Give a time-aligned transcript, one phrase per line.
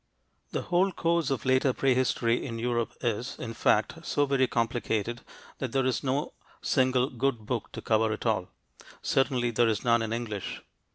[0.51, 5.21] The whole course of later prehistory in Europe is, in fact, so very complicated
[5.59, 8.49] that there is no single good book to cover it all;
[9.03, 10.63] certainly there is none in English.